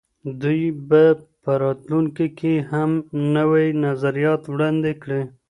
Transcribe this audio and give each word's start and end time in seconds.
دوی 0.41 0.61
به 0.89 1.03
په 1.43 1.51
راتلونکي 1.63 2.27
کي 2.39 2.53
هم 2.71 2.91
نوي 3.37 3.67
نظریات 3.85 4.41
وړاندې 4.53 4.91
کړي. 5.01 5.21